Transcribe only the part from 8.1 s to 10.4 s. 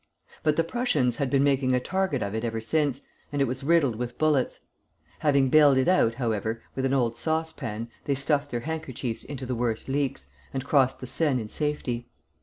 stuffed their handkerchiefs into the worst leaks,